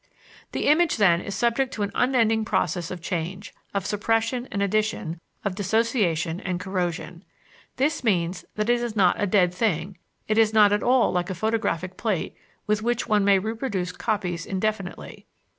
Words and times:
The 0.51 0.65
image, 0.65 0.97
then, 0.97 1.21
is 1.21 1.35
subject 1.35 1.71
to 1.75 1.83
an 1.83 1.91
unending 1.93 2.43
process 2.43 2.89
of 2.89 3.03
change, 3.03 3.53
of 3.71 3.85
suppression 3.85 4.47
and 4.51 4.59
addition, 4.63 5.21
of 5.45 5.53
dissociation 5.53 6.39
and 6.39 6.59
corrosion. 6.59 7.23
This 7.75 8.03
means 8.03 8.43
that 8.55 8.67
it 8.67 8.81
is 8.81 8.95
not 8.95 9.21
a 9.21 9.27
dead 9.27 9.53
thing; 9.53 9.99
it 10.27 10.39
is 10.39 10.55
not 10.55 10.73
at 10.73 10.81
all 10.81 11.11
like 11.11 11.29
a 11.29 11.35
photographic 11.35 11.97
plate 11.97 12.35
with 12.65 12.81
which 12.81 13.05
one 13.05 13.23
may 13.23 13.37
reproduce 13.37 13.91
copies 13.91 14.43
indefinitely. 14.47 15.27